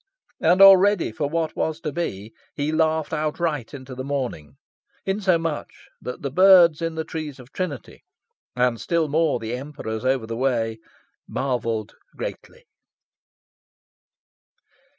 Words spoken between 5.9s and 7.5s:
that the birds in the trees